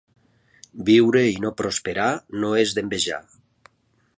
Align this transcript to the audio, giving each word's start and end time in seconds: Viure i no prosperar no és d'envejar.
Viure 0.87 1.21
i 1.33 1.35
no 1.45 1.51
prosperar 1.59 2.09
no 2.45 2.51
és 2.63 2.73
d'envejar. 2.79 3.21